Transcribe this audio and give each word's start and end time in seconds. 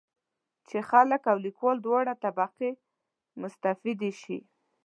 چې 0.67 0.77
خلک 0.89 1.21
او 1.31 1.37
لیکوال 1.45 1.77
دواړه 1.85 2.13
طبقې 2.23 2.69
مستفیدې 3.41 4.11
شي. 4.21 4.37